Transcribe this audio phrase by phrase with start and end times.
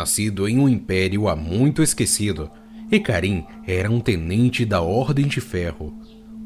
[0.00, 2.50] nascido em um império há muito esquecido,
[2.90, 5.92] Ecarim era um tenente da Ordem de Ferro,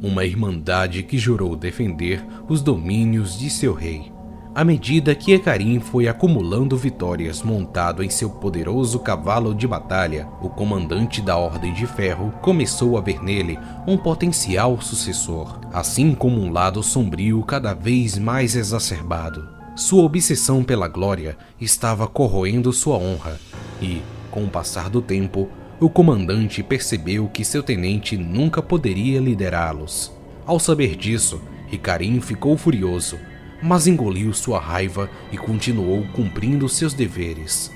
[0.02, 4.12] uma irmandade que jurou defender os domínios de seu rei.
[4.56, 10.48] À medida que Ecarim foi acumulando vitórias montado em seu poderoso cavalo de batalha, o
[10.48, 16.50] comandante da Ordem de Ferro começou a ver nele um potencial sucessor, assim como um
[16.50, 19.63] lado sombrio cada vez mais exacerbado.
[19.76, 23.40] Sua obsessão pela glória estava corroendo sua honra,
[23.80, 25.48] e, com o passar do tempo,
[25.80, 30.12] o comandante percebeu que seu tenente nunca poderia liderá-los.
[30.46, 31.40] Ao saber disso,
[31.72, 33.18] Icarim ficou furioso
[33.64, 37.72] mas engoliu sua raiva e continuou cumprindo seus deveres.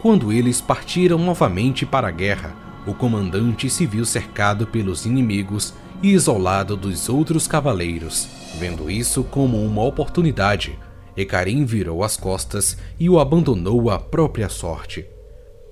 [0.00, 6.12] Quando eles partiram novamente para a guerra, o comandante se viu cercado pelos inimigos e
[6.12, 8.26] isolado dos outros cavaleiros.
[8.58, 10.78] Vendo isso como uma oportunidade,
[11.16, 15.06] Ecarim virou as costas e o abandonou à própria sorte.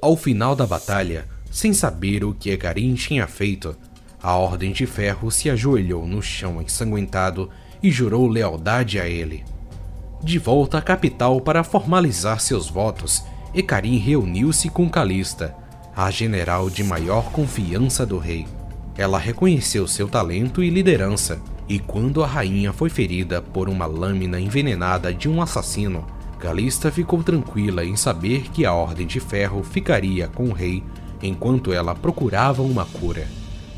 [0.01, 3.77] Ao final da batalha, sem saber o que Ecarim tinha feito,
[4.23, 7.49] a Ordem de Ferro se ajoelhou no chão ensanguentado
[7.83, 9.45] e jurou lealdade a ele.
[10.23, 13.25] De volta à capital para formalizar seus votos,
[13.55, 15.55] Ecarim reuniu-se com Calista,
[15.97, 18.47] a general de maior confiança do rei.
[18.97, 21.41] Ela reconheceu seu talento e liderança,
[21.71, 26.05] e quando a rainha foi ferida por uma lâmina envenenada de um assassino,
[26.37, 30.83] Calista ficou tranquila em saber que a Ordem de Ferro ficaria com o rei
[31.23, 33.25] enquanto ela procurava uma cura.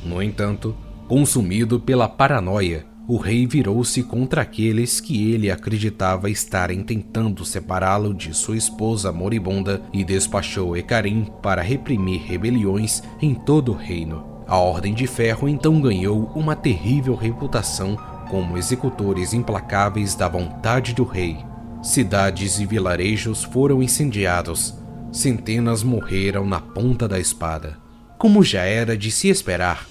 [0.03, 0.75] No entanto,
[1.07, 8.33] consumido pela paranoia, o rei virou-se contra aqueles que ele acreditava estarem tentando separá-lo de
[8.33, 14.32] sua esposa moribunda e despachou Ecarim para reprimir rebeliões em todo o reino.
[14.47, 17.97] A Ordem de Ferro então ganhou uma terrível reputação
[18.29, 21.39] como executores implacáveis da vontade do rei.
[21.83, 24.75] Cidades e vilarejos foram incendiados,
[25.11, 27.79] centenas morreram na ponta da espada.
[28.19, 29.87] Como já era de se esperar,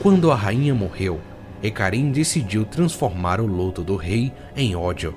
[0.00, 1.20] quando a rainha morreu,
[1.62, 5.14] Ecarim decidiu transformar o luto do rei em ódio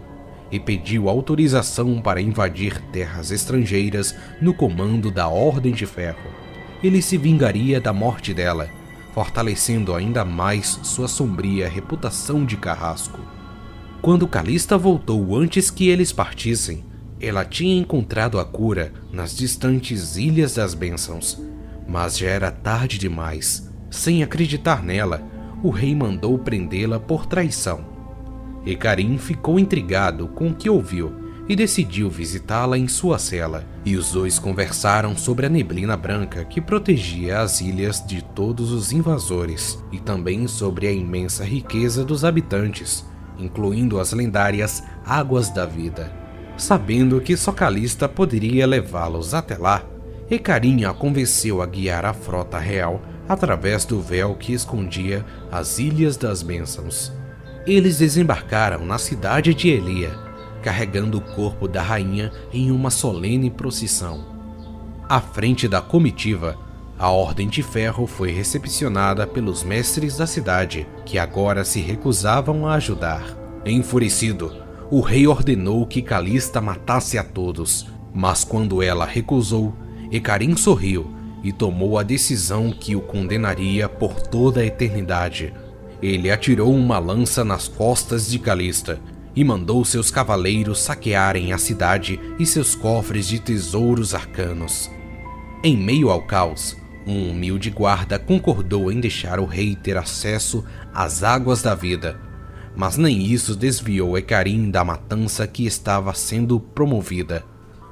[0.52, 6.30] e pediu autorização para invadir terras estrangeiras no comando da Ordem de Ferro.
[6.84, 8.70] Ele se vingaria da morte dela,
[9.20, 13.20] fortalecendo ainda mais sua sombria reputação de carrasco.
[14.02, 16.86] Quando Calista voltou antes que eles partissem,
[17.20, 21.38] ela tinha encontrado a cura nas distantes Ilhas das Bênçãos,
[21.86, 23.70] mas já era tarde demais.
[23.92, 25.22] Sem acreditar nela,
[25.62, 27.84] o rei mandou prendê-la por traição.
[28.66, 31.14] Ecarim ficou intrigado com o que ouviu
[31.50, 36.62] e decidiu visitá-la em sua cela, e os dois conversaram sobre a neblina branca que
[36.62, 43.04] protegia as ilhas de todos os invasores, e também sobre a imensa riqueza dos habitantes,
[43.40, 46.14] incluindo as lendárias Águas da Vida.
[46.56, 49.84] Sabendo que só Calista poderia levá-los até lá,
[50.30, 56.16] Ecarim a convenceu a guiar a frota real através do véu que escondia as Ilhas
[56.16, 57.12] das Bênçãos.
[57.66, 60.29] Eles desembarcaram na cidade de Elia,
[60.62, 64.26] carregando o corpo da rainha em uma solene procissão.
[65.08, 66.56] À frente da comitiva,
[66.98, 72.74] a Ordem de Ferro foi recepcionada pelos mestres da cidade, que agora se recusavam a
[72.74, 73.24] ajudar.
[73.66, 74.52] Enfurecido,
[74.92, 79.74] o rei ordenou que Calista matasse a todos, mas quando ela recusou,
[80.12, 81.10] Ecarim sorriu
[81.44, 85.54] e tomou a decisão que o condenaria por toda a eternidade.
[86.02, 89.00] Ele atirou uma lança nas costas de Calista
[89.36, 94.90] e mandou seus cavaleiros saquearem a cidade e seus cofres de tesouros arcanos.
[95.64, 100.64] Em meio ao caos, um humilde guarda concordou em deixar o rei ter acesso
[100.94, 102.20] às águas da vida,
[102.76, 107.44] mas nem isso desviou Ecarim da matança que estava sendo promovida.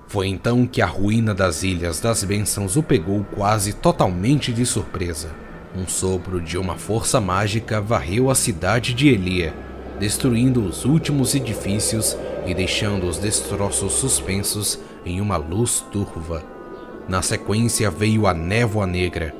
[0.07, 5.29] Foi então que a ruína das Ilhas das Bênçãos o pegou quase totalmente de surpresa.
[5.75, 9.53] Um sopro de uma força mágica varreu a cidade de Elia,
[9.99, 16.43] destruindo os últimos edifícios e deixando os destroços suspensos em uma luz turva.
[17.07, 19.33] Na sequência veio a névoa negra,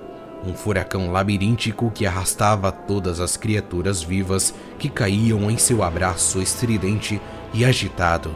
[0.46, 7.20] um furacão labiríntico que arrastava todas as criaturas vivas que caíam em seu abraço estridente
[7.54, 8.36] e agitado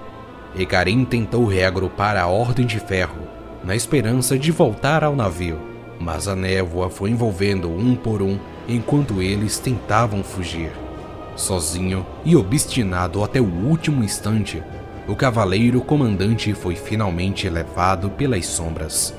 [0.55, 3.21] Ecarim tentou reagrupar a Ordem de Ferro,
[3.63, 5.57] na esperança de voltar ao navio,
[5.97, 8.37] mas a névoa foi envolvendo um por um
[8.67, 10.71] enquanto eles tentavam fugir.
[11.35, 14.61] Sozinho e obstinado até o último instante,
[15.07, 19.13] o cavaleiro comandante foi finalmente levado pelas sombras.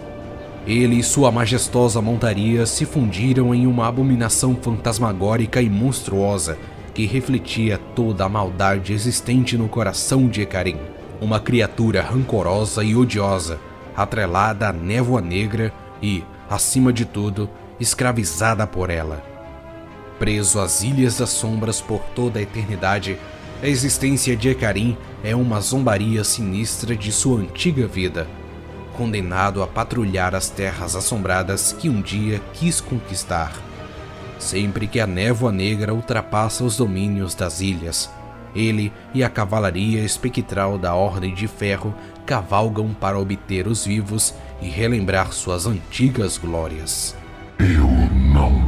[0.67, 6.57] Ele e sua majestosa montaria se fundiram em uma abominação fantasmagórica e monstruosa
[6.95, 10.77] que refletia toda a maldade existente no coração de Ecarim
[11.23, 13.61] uma criatura rancorosa e odiosa
[13.97, 15.73] atrelada à névoa negra
[16.03, 17.49] e, acima de tudo,
[17.79, 19.32] escravizada por ela.
[20.23, 23.19] Preso às Ilhas das Sombras por toda a eternidade,
[23.61, 28.29] a existência de Ekarim é uma zombaria sinistra de sua antiga vida,
[28.97, 33.53] condenado a patrulhar as terras assombradas que um dia quis conquistar.
[34.39, 38.09] Sempre que a névoa negra ultrapassa os domínios das ilhas,
[38.55, 41.93] ele e a cavalaria espectral da Ordem de Ferro
[42.25, 47.21] cavalgam para obter os vivos e relembrar suas antigas glórias.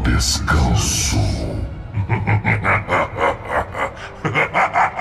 [0.04, 1.18] Descanso.